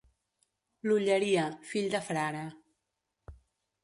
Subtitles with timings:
[0.87, 1.43] L'Olleria,
[1.73, 2.41] fill de frare.